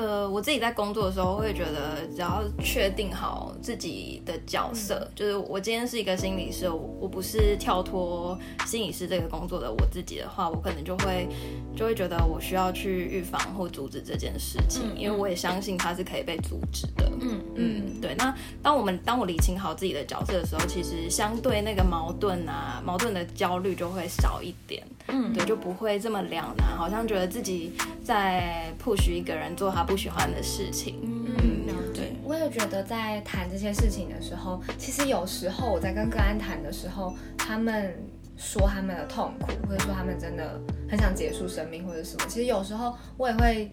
[0.00, 11.28] 呃，我自己在工作的时候会觉得，只要确定好自己的角色，就是我今天是一个心理师，我我不是跳脱心理师这个工作的我自己的话，我可能就会
[11.76, 17.04] 就会觉得我需要去预防或阻止这件事情，嗯因为我也相信它是可以被阻止的。
[17.20, 18.14] 嗯嗯，对。
[18.14, 24.82] 那当我们当我理清好自己的角色的时候，其实相对那个矛盾啊，矛盾的焦虑就会少一点。
[25.12, 31.00] 嗯对，就不会这么两难，好像觉得自己在 push 一个人做他不喜欢的事情。
[31.02, 32.12] 嗯，了解。
[32.24, 37.94] 我也觉得在谈这些事情的时候，其实有时候我在跟个案谈的时候，他们
[38.36, 43.72] 说他们的痛苦，或者说他们真的很想结束生命或者什么，其实有时候我也会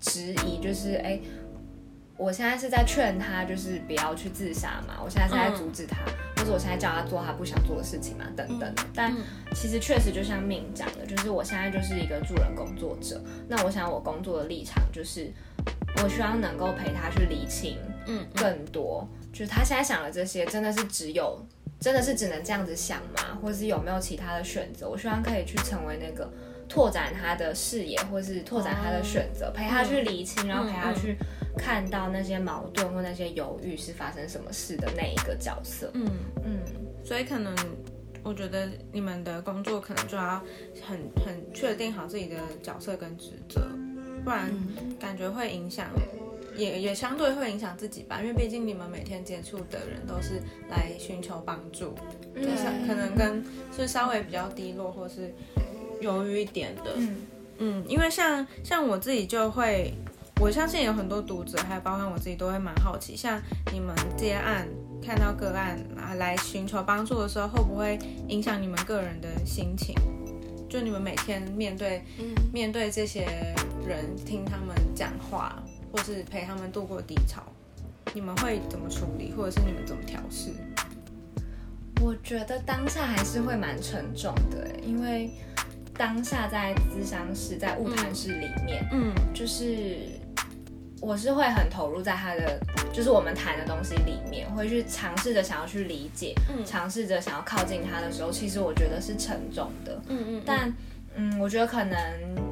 [0.00, 1.20] 质疑，就是哎。
[2.18, 5.00] 我现在是在劝他，就是不要去自杀嘛。
[5.02, 5.96] 我现在是在阻止他，
[6.36, 8.82] 或者我现在叫他做他不想做的事情嘛，等等的。
[8.92, 9.14] 但
[9.54, 13.22] 其实确实就像命讲的，就是我现在就是一个助人工作者。
[13.48, 15.32] 那我想我工作的立场就是，
[16.02, 21.40] 我希望能够陪他去理清，嗯更多，就是他现在想的这些，真的是只有，
[21.78, 23.38] 真的是只能这样子想吗？
[23.40, 24.88] 或是有没有其他的选择？
[24.90, 26.28] 我希望可以去成为那个
[26.68, 31.16] 拓展他的视野，或是拓展他的选择，陪他去理清，然后陪他去
[31.56, 35.90] 看到那些矛盾或那些犹豫是发生什么事的那一个角色。
[35.94, 36.06] 嗯，
[36.44, 36.60] 嗯，
[37.04, 37.54] 所以可能
[38.22, 40.42] 我觉得你们的工作可能就要
[40.82, 43.68] 很很确定好自己的角色跟职责，
[44.24, 44.50] 不然
[44.98, 45.88] 感觉会影响。
[46.56, 51.94] 也也相对会影响自己吧，因为毕竟你们每天接触的人都是来寻求帮助，
[52.34, 55.32] 就是可能跟是稍微比较低落或是
[56.00, 57.16] 犹豫一点的，嗯。
[57.58, 59.94] 嗯，因为像像我自己就会，
[60.40, 63.40] 我相信有很多读者，还有包括我自己都会蛮好奇，像
[63.72, 64.68] 你们接案
[65.02, 67.98] 看到个案啊来寻求帮助的时候，会不会
[68.28, 69.94] 影响你们个人的心情？
[70.68, 72.04] 就你们每天面对、
[72.52, 73.26] 面对这些
[73.86, 75.60] 人，听他们讲话，
[75.92, 77.42] 或是陪他们度过低潮，
[78.14, 80.50] 你们会怎么处理，或者是你们怎么调试？
[82.00, 85.30] 我觉得当下还是会蛮沉重的欸，因为
[85.94, 89.96] 当下在咨商室、在物谈室里面，嗯就是
[91.00, 92.60] 我是会很投入在他的，
[92.92, 100.00] 就是我们谈的东西里面，会去尝试着想要去理解，嗯尝试着想要靠近他的时候，其实我觉得是沉重的。
[100.08, 100.74] 嗯嗯，但
[101.14, 101.98] 嗯，我觉得可能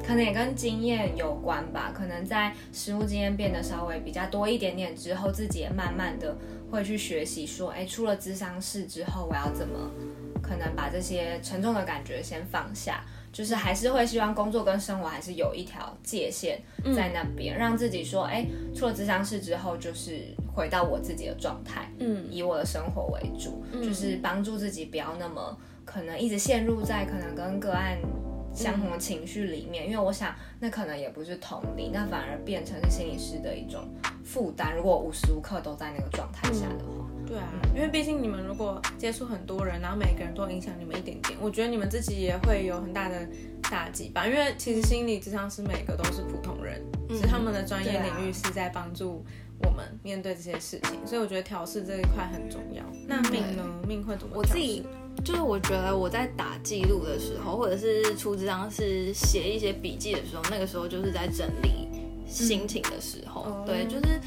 [0.05, 1.91] 可能也跟经验有关吧。
[1.93, 6.35] 可能在实务经验变得稍微比较多一点点之后，自己也慢慢的
[6.71, 9.91] 会去学习说，哎，出了智商室之后，我要怎么
[10.41, 13.03] 可能把这些沉重的感觉先放下。
[13.37, 16.59] 就是还是会希望工作跟生活还是有一条界限
[16.95, 20.23] 在那边，让自己说，哎，出了咨商室之后，就是
[20.55, 27.99] 回到我自己的状态，嗯以我的生活为主，就是帮助自己不要那么可能一直陷入在可能跟个案
[28.55, 33.87] 相同的情绪里面，因为我想那可能也不是同理，那反而变成是心理师的一种
[34.23, 34.75] 负担。
[34.75, 43.27] 如果无时无刻都在那个状态下的话，对啊，因为毕竟你们如果接触很多人，然后每个人都影响你们一点点，我觉得你们自己也会有很大的
[43.69, 44.25] 打击吧。
[44.25, 49.25] 因为其实心理咨商师每个都是普通人，只是他们的专业领域是在帮助
[49.63, 52.83] 我们面对这些事情，所以我觉得调试这一块很重要。
[53.07, 53.63] 那命呢？
[53.87, 54.37] 命会怎么？
[54.37, 54.83] 我自己
[55.25, 61.87] 就是我觉得我在打记录的时候，或者是出这张是写一些笔记的时候，那个时候就是在整理
[62.25, 63.41] 心情的时候。
[63.41, 64.19] 哦对，就是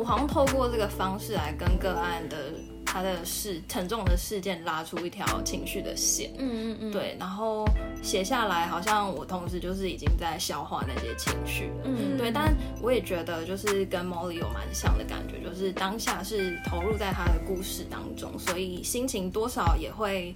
[0.00, 2.54] 我好像透过这个方式来跟个案的
[2.86, 6.32] 他的事沉重的事件拉出一条情绪的线。
[6.38, 7.66] 嗯嗯嗯，对，然后
[8.02, 11.82] 写下来，好像我同时就是已经在消化那些情绪了。
[11.84, 20.34] 嗯对，但我也觉得就是跟 Molly 有蛮像的感觉，就是当下是投入在他的故事当中，所以心情多少也会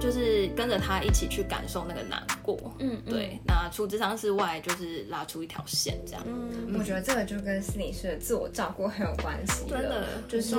[0.00, 2.58] 就是跟着他一起去感受那个难过。
[2.78, 6.22] 嗯，嗯对，那除智商之外就是拉出一条线这样。
[6.26, 10.56] 嗯，我觉得这个就跟心理师的自我照顾很有关系真的就是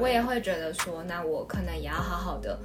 [0.00, 2.58] 我也会觉得说，那我可能也要好好的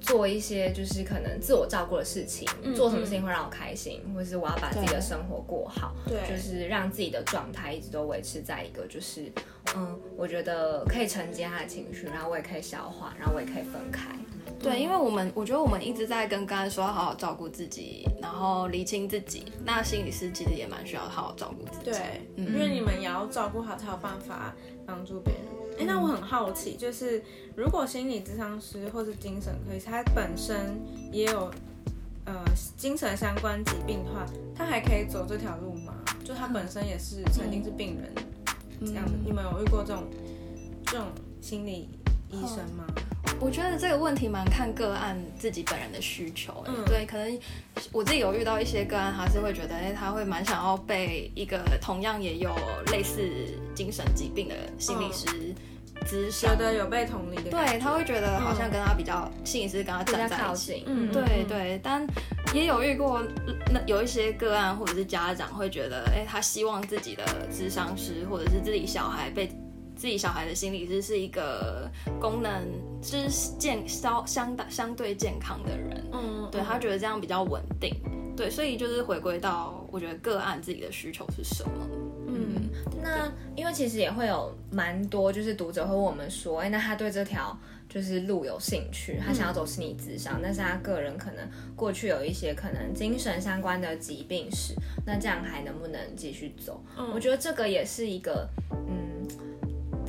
[0.00, 9.30] 做一些就是可能自我照顾的事情，嗯做什么事情会让我开心，或是我要把自己的生活过好，对就是让自己的状态一直都维持在一个就是
[9.76, 14.08] 嗯，我觉得可以承接他的情绪，然后我也可以消化，然后我也可以分开。
[14.62, 19.44] 对，因为我们我觉得我们一直在跟刚才说要好好照顾自己，然后理清自己。
[19.64, 21.90] 那心理师其实也蛮需要好好照顾自己。
[21.90, 25.42] 对，因为你们也要照顾好，才有办法帮助别人。
[25.78, 27.22] 哎，那我很好奇，就是
[27.56, 30.78] 如果心理咨商师或是精神科医生，他本身
[31.10, 31.50] 也有
[32.26, 32.44] 呃
[32.76, 35.94] 精神相关疾病的话，他还可以走这条路吗？
[36.22, 38.12] 就他本身也是曾经是病人
[38.86, 40.04] 这样的，你们有遇过这种
[40.84, 41.06] 这种
[41.40, 41.88] 心理
[42.28, 42.84] 医生吗？
[43.38, 46.72] 我觉得这个问题蛮看个案自己本人的需求、欸。
[46.74, 47.38] 嗯对，可能
[47.92, 52.54] 我自己有遇到一些个案，他是会觉得，哎、他会蛮想要被一个同样也有
[52.90, 53.22] 类似
[53.74, 55.54] 精神疾病的心理师。
[56.30, 60.82] 觉得有被同理的，对，他会觉得好像跟他比较，心理师跟他站在一起。
[60.86, 62.06] 嗯对对，但
[62.54, 63.22] 也有遇过
[63.70, 69.46] 那有一些个案或者是家长会觉得，哎，他希望自己的智商师或者是自己小孩被
[69.94, 71.86] 自己小孩的心理师是一个
[72.18, 72.50] 功能
[73.02, 77.94] 就是健相相相对健康的人，嗯，对他觉得这样比较稳定。
[78.36, 81.72] 对，所以就是回归到我觉得个案自己的需求是什么。
[82.26, 82.70] 嗯
[83.02, 87.58] 那因为其实也会有蛮多就是读者会问我们说，哎、那他对这条
[87.88, 96.80] 就是路有兴趣，他想要走心理咨商，但是他个人可能过去有一些可能精神相关的疾病史，那这样还能不能继续走？
[96.96, 99.26] 嗯我觉得这个也是一个嗯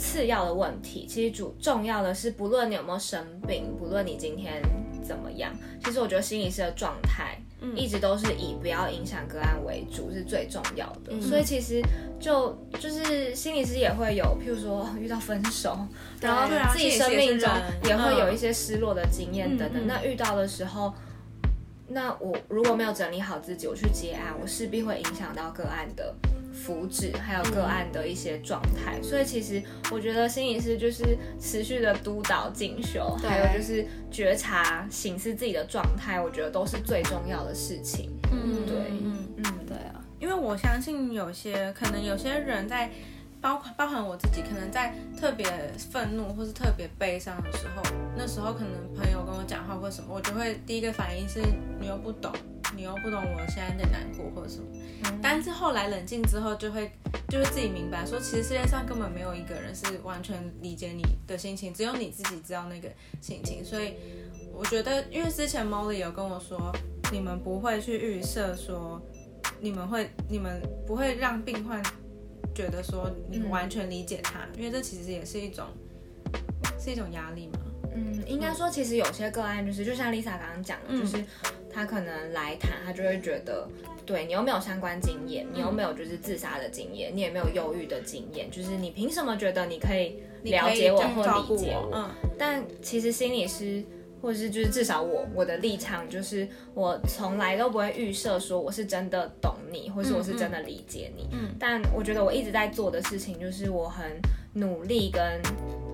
[0.02, 1.06] 次要的问题。
[1.08, 4.62] 其实主重要的是，不论你有没有生病，不论你今天
[5.04, 7.38] 怎么样，其实我觉得心理师的状态。
[7.76, 11.80] 一直都是以不要影响个案为主是最重要的，所以其实
[12.20, 15.78] 就就是心理师也会有，譬如说 遇到分手，
[16.20, 17.48] 然后自己生命中
[17.84, 19.84] 也会有一些失落的经验等等。
[19.84, 20.92] 嗯嗯那遇到的时候，
[21.88, 26.16] 那我如果没有整理好自己，我去接案，我势必会影响到个案的
[26.64, 29.02] 福祉，还有个案的一些状态。
[29.02, 38.12] 所以其实我觉得心理师就是持续的督导进修，还有就是觉察、醒思自己的状态，我觉得都是最重要的事情。
[38.32, 39.28] 嗯对嗯。
[39.38, 42.92] 嗯，对啊，因为我相信有些可能有些人在
[43.42, 45.46] 包括包含我自己，可能在特别
[45.92, 47.82] 愤怒或是特别悲伤的时候，
[48.16, 51.42] 那时候可能朋友跟我讲话或什么，我就会第一个反应是
[51.80, 52.32] 你又不懂，
[52.76, 54.66] 你又不懂我现在的难过或者什么。
[55.22, 56.92] 但是后来冷静之后，就会
[57.30, 63.64] 就会自己明白说，其实世界上根本没有一个人是完全理解你的心情，只有你自己知道那个心情。
[63.64, 63.96] 所以
[64.54, 66.72] 我觉得，因为之前 Molly 有跟我说，
[67.12, 69.02] 你们不会去预设说。
[69.60, 71.82] 你们会，你们不会让病患
[72.54, 75.68] 觉得说你完全理解他，因为这其实也是一种
[76.80, 77.60] 是一种压力嘛。
[77.94, 81.24] 嗯，应该说，其实有些个案就是，就像 Lisa 刚刚讲的，嗯就是
[81.74, 83.68] 他可能来谈，他就会觉得，
[84.06, 91.90] 对你又没有相关经验，你又没有就是自杀的经验，你也没有忧郁的经验，就是你凭什么觉得你可以了解我或理解我？
[91.94, 93.84] 嗯，但其实心理师，
[94.22, 101.28] 或者是就是至少我我的立场就是，我从来都不会预设说我是真的懂你，或是我是真的理解你。
[101.32, 104.20] 嗯但我觉得我一直在做的事情就是我很
[104.54, 105.22] 努力跟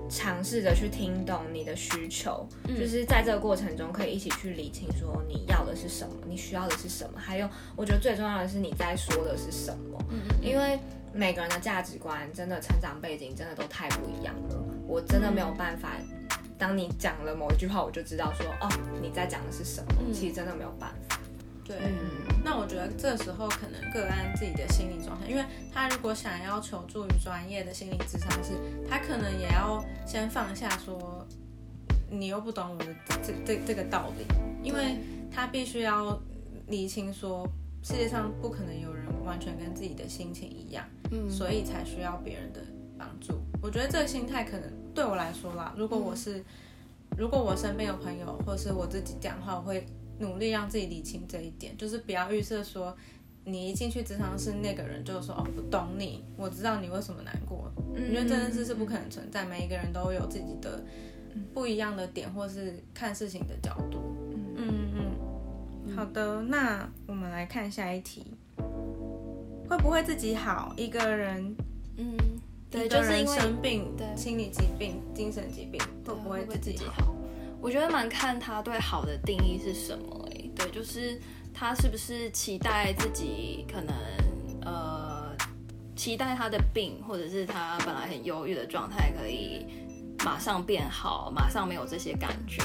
[0.10, 10.00] 尝试着去听懂你的需求，就是在这个过程中可以一起去理清说你要的是什么，你需要的是什么，还有我觉得最重要的是你在说的是什么，
[10.42, 10.80] 因为。
[11.14, 15.94] 每个人的价值观、真的成长背景真的都太不一样了，我真的没有办法。
[16.60, 18.70] 当你讲了某一句话，我就知道说，哦，
[19.02, 19.88] 你在讲的是什么。
[20.14, 21.17] 其实真的没有办法。
[21.68, 21.76] 对。
[21.78, 28.54] 嗯那我觉得这时候可能个案自己的心理状态，因为他如果想要求助于专业的心理咨商师，
[28.90, 31.28] 他可能也要先放下说，
[32.10, 34.24] 你又不懂我的这这这个道理，
[34.64, 34.98] 因为
[35.30, 36.18] 他必须要
[36.68, 37.46] 理清说，
[37.84, 42.62] 世界上不可能有人完全跟自己的心情一样，嗯，所以才需要别人的
[42.98, 43.42] 帮助。
[43.62, 46.42] 我觉得这个心态可能对我来说啦，如果我是，
[47.18, 49.86] 如果我身边有朋友或是我自己讲话，我会
[50.20, 52.96] 努力让自己理清这一点，就是不要预设说。
[53.50, 57.72] 你一进去职场是那个人，就是说哦，我懂你，我知道你为什么难过。
[57.96, 60.84] 因为这件事是不可能存在，每一个人都有自己的
[61.54, 64.00] 不一样的点，或是看事情的角度。
[64.58, 64.92] 嗯
[65.86, 68.26] 嗯，好的，那我们来看下一题，
[69.70, 70.74] 会不会自己好？
[70.76, 71.56] 一个人
[71.96, 72.18] 嗯，
[72.70, 77.16] 对，就是因为生病，对心理疾病、精神疾病，会不会自己好？
[77.60, 81.20] 我觉得蛮看他对好的定义是什么、欸，对，就是
[81.54, 83.96] 他是不是期待自己可能
[84.64, 85.36] 呃
[85.96, 89.66] 期待他的病，或者是他本来很忧郁的状态可以
[90.24, 92.62] 马上变好，马上没有这些感觉，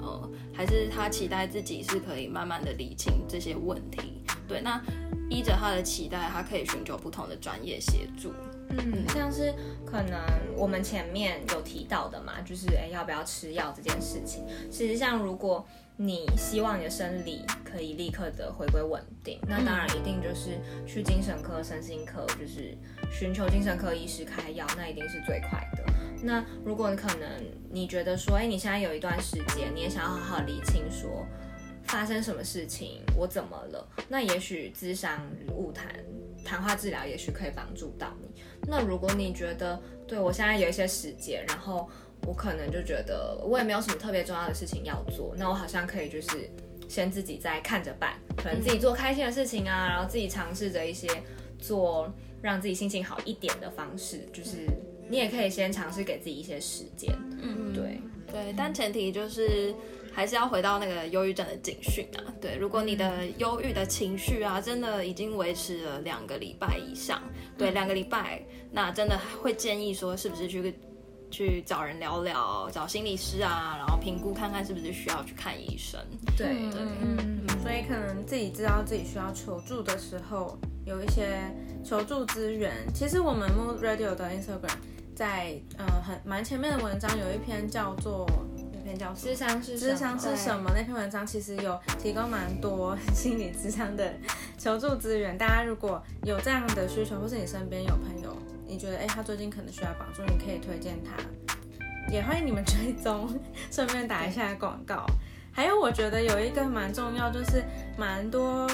[0.00, 4.80] 呃，还是他期待自己是可以慢慢的理清这些问题，对，那
[5.28, 8.32] 依着他的期待，他可以寻求不同的专业协助。
[8.70, 9.52] 嗯，像是
[9.84, 10.20] 可能
[10.56, 14.44] 我们前面有提到的嘛，就是哎要不要吃药这件事情。
[14.70, 22.76] 其实像，如果你希望你的生理可以立刻的回归稳定，那当然一定就是去精神科、身心科，就是
[23.10, 25.84] 寻求精神科医师开药，那一定是最快的。
[26.22, 27.28] 那如果你可能
[27.70, 31.24] 你觉得说，哎，你现在有一段时间，你也想要好好理清说
[31.84, 33.88] 发生什么事情，我怎么了？
[34.08, 35.86] 那也许咨商、物谈、
[36.44, 38.28] 谈话治疗，也许可以帮助到你。
[38.66, 41.88] 那如果你觉得，对我现在有一些时间，然后
[42.26, 46.50] 我可能就觉得我也没有什么特别重要的事情要做，那我好像可以就是
[46.88, 51.08] 先自己在看着办，可能自己做开心的事情啊，然后自己尝试着一些
[51.58, 52.12] 做
[52.42, 54.66] 让自己心情好一点的方式，就是
[55.08, 58.00] 你也可以先尝试给自己一些时间，嗯，对。
[58.28, 59.72] 对，但前提就是
[60.16, 62.24] 还是要回到那个忧郁症的警讯啊。
[62.40, 67.20] 对，如果你的忧郁的情绪啊，真的已经维持了两个礼拜以上，
[67.58, 68.42] 对，两个礼拜，
[68.72, 70.74] 那真的会建议说，是不是去
[71.30, 76.00] 去找人聊聊，找心理师啊，然后评估看看是不是需要去看医生。
[76.34, 81.38] 对对嗯，所以可能自己知道自己需要求助的时候，有一些
[81.84, 82.72] 求助资源。
[82.94, 84.78] 其实我们 Mood Radio 的 Instagram
[85.14, 88.55] 在呃很蛮前面的文章有一篇叫做那
[89.14, 90.70] 智商是智商是什么？
[90.74, 94.12] 那篇文章其实有提供蛮多心理智商的
[94.58, 95.36] 求助资源。
[95.36, 101.16] 大家如果有这样的需求，或是你身边有朋友，你觉得哎他最近可能需要帮助，你可以推荐他。
[102.10, 103.28] 也欢迎你们追踪，
[103.70, 105.04] 顺便打一下广告。
[105.52, 107.64] 还有，我觉得有一个蛮重要，就是
[107.96, 108.70] 蛮多，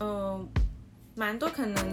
[0.00, 0.48] 嗯、
[1.14, 1.84] 蛮多可能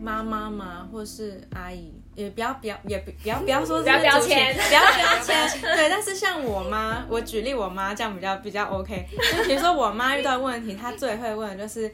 [0.00, 5.62] 妈妈嘛，或是阿姨，也不要不要也不不要不要说不要这个族群标签 不要标签。
[5.62, 9.06] 对，但是像我妈，我举例我妈这样比较比较 OK。
[9.36, 11.90] 就比如说我妈遇到问题，她最会问的就是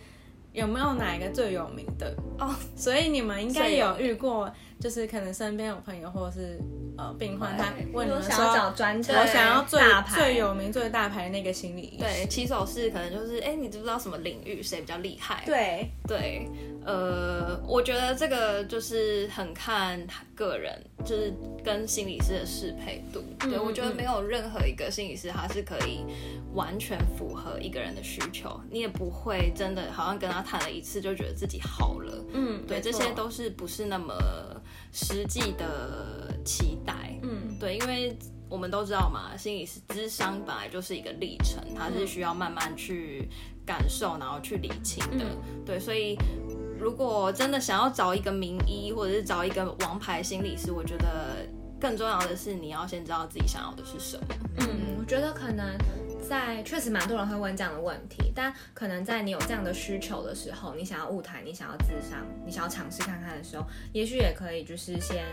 [0.53, 4.51] 有没有哪一个最有名的哦，所以你们应该有有遇过，
[4.81, 6.59] 就是可能身边有朋友或者是
[6.97, 8.73] 呃病患，他问你们想要找说。
[8.77, 12.27] 专家，我想要最大牌最有名、最大牌的那个心理医对，师。
[12.27, 15.43] 起手式可能就是，哎，你知不知道什么领域谁比较厉害？
[15.45, 16.49] 对，对，
[16.87, 21.34] 呃，我觉得这个就是很看他个人，就是
[21.64, 23.24] 跟心理师的适配度。
[23.41, 26.05] 对嗯我觉得嗯没有任何一个心理师他是可以
[26.55, 32.24] 完全符合一个人的需求，你也不会真的好像跟他谈了一次就觉得自己好了。
[32.32, 34.14] 嗯，对，这些都是不是那么
[34.93, 37.18] 实际的期待。
[37.22, 38.16] 嗯对，因为
[38.49, 43.28] 我们都知道嘛，心理是智商本来就是一个历程，它是需要慢慢去
[43.66, 45.24] 感受，然后去理清的。
[45.24, 46.16] 嗯对，所以
[46.79, 51.47] 如果真的想要找一个名医，或者是找一个王牌心理师，我觉得
[51.81, 54.27] 更重要的是你要先知道自己想要的是什么。
[54.61, 54.68] 嗯，
[54.99, 55.77] 我觉得可能
[56.29, 65.24] 在确实蛮多人会问这样的问题，但可能在你有这样的需求的时候，你想要物台，你想要智商，你想要尝试看看的时候，也许也可以就是先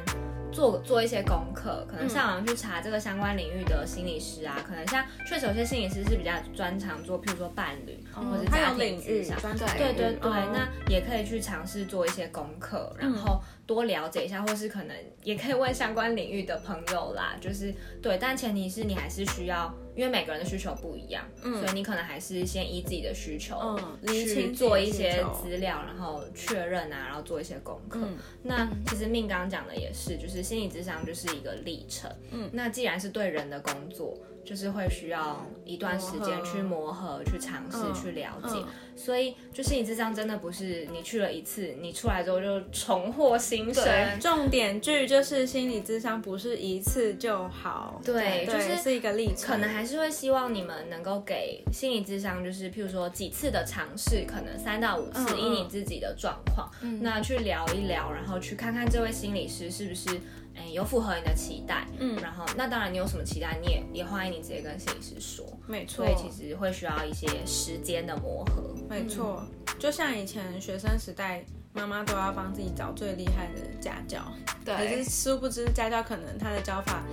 [0.52, 9.40] 做做一些功课，可能上网去查这个相关领域的心理师啊，可能像确实有些心理师是比较专长做，譬如说伴侣、或者家庭领域智商。
[9.42, 17.36] 专对对对，嗯那也可以去尝试做一些功课，然后多了解一下，或是可能也可以问相关领域的朋友啦。
[17.42, 28.00] 就是对，但前提是你还是需要，因为每个人的需求不一样，所以你可能还是先依自己的需求，嗯去做一些资料，然后确认啊，然后做一些功课。
[28.02, 32.12] 嗯那其实命刚刚讲的也是，就是心理智商就是一个历程。
[32.32, 38.56] 嗯，那既然是对人的工作，就是会需要一段时间去磨合、去尝试、嗯去了解。
[38.56, 38.66] 嗯
[38.96, 43.84] 所以，就心理智商真的不是你去了一次，你出来之后就重获新生。
[44.20, 56.70] 重点句就是心理智商不是一次就好，对就是是一个历程，可能还是会希望你们能够给心理智商，就是譬如说几次的尝试，可能三到五次，嗯嗯依你自己的状况，
[57.02, 60.22] 那去聊一聊，然后去看看这位心理师是不是。
[60.56, 69.44] 哎，有符合你的期待，嗯，然后那当然你有什么期待，你也也欢迎你直接跟摄影师说，没错所以，其实会需要一些时间的磨合，没错，
[69.80, 71.44] 就像以前学生时代，
[71.74, 74.20] 妈妈都要帮自己找最厉害的家教，
[74.64, 77.04] 对可是，殊不知家教可能他的教法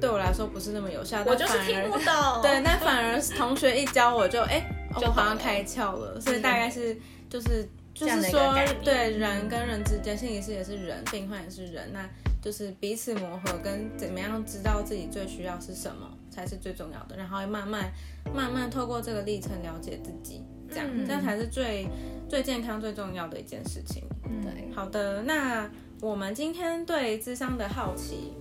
[0.00, 2.04] 对我来说不是那么有效，我就是听不懂，
[2.42, 4.64] 对，但反而同学一教我就哎，
[4.94, 6.98] 我好像开窍了，所以大概是
[7.30, 12.08] 就是就是说，对人跟人之间，心理师也是人，病患也是人，那
[12.40, 17.92] 就是彼此磨合跟怎么样知道自己最需要是什么，才是最重要的，然后慢慢
[18.34, 21.06] 慢慢透过这个历程了解自己，这样、嗯。
[21.06, 21.86] 这样才是最
[22.28, 24.02] 最健康最重要的一件事情。
[24.42, 25.70] 对，好的，那
[26.00, 28.32] 我们今天对智商的好奇，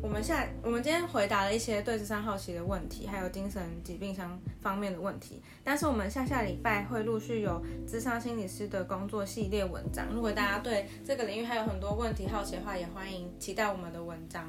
[0.00, 5.42] 我们下我们今天回答了一些对智商好奇的问题，还有精神疾病相方面的问题。
[5.64, 10.06] 但是我们下下礼拜会陆续有智商心理师的工作系列文章。
[10.12, 14.46] 如果大家对这个领域还有很多问题好奇的话，也欢迎期待我们的文章，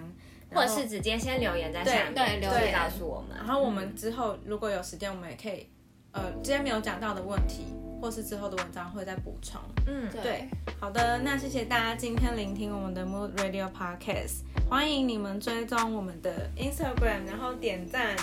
[0.52, 3.36] 或者是直接先留言在下面，留言告诉我们。
[3.36, 5.68] 然后我们之后如果有时间，我们也可以
[6.12, 9.60] 呃今天没有讲到的问题，或是之后的文章会再补充。
[9.88, 10.48] 嗯，对，
[10.80, 18.16] 好的，那谢谢大家今天聆听我们的 Mood Radio Podcast，欢迎你们追踪我们的 Instagram，然后点赞、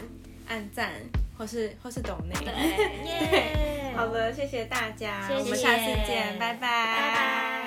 [0.48, 0.92] 按赞，
[1.36, 2.34] 或是或是懂内。
[3.04, 7.65] 耶， 好了，谢谢大家，谢谢我们下次见，拜拜，拜拜。